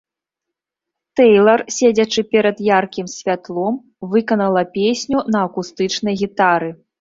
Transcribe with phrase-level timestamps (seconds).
[1.19, 3.77] Тэйлар, седзячы перад яркім святлом,
[4.15, 6.69] выканала песню на акустычнай гітары.